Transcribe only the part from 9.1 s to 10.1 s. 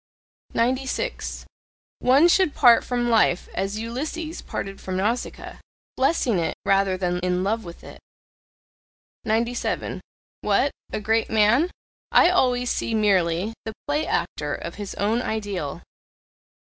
97.